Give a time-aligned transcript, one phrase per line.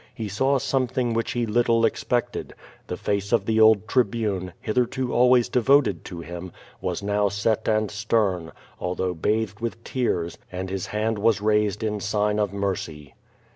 [0.15, 2.55] He saw something which he little expected.
[2.87, 7.91] The face of the old Tribune, hitherto always devoted to him, was now set and
[7.91, 13.13] stern, although bathed with tears, and his hand was raised in sign of mercy.